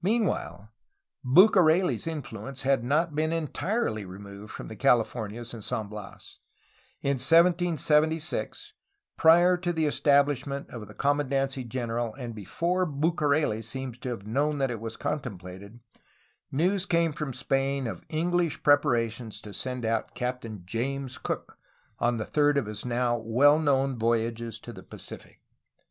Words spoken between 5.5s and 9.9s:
and San Bias. In 1776, prior to the